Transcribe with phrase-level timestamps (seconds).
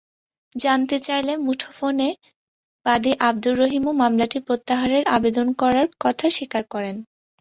[0.55, 2.09] জানতে চাইলে মুঠোফোনে
[2.85, 6.95] বাদী আবদুর রহিমও মামলাটি প্রত্যাহারের আবেদন করার কথা স্বীকার করেন।